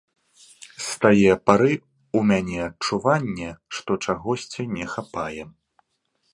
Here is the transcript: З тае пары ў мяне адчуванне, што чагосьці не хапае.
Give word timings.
З 0.85 0.95
тае 1.03 1.35
пары 1.49 1.69
ў 1.73 2.19
мяне 2.31 2.57
адчуванне, 2.69 3.49
што 3.77 4.01
чагосьці 4.07 4.69
не 4.77 4.85
хапае. 4.95 5.43